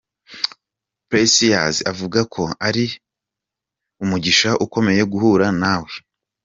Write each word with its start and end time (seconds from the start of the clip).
Precious 1.09 1.75
avuga 1.91 2.19
ko 2.33 2.43
ari 2.67 2.85
umugisha 4.03 4.49
ukomeye 4.65 5.01
guhura 5.11 5.47
nawe. 5.61 5.91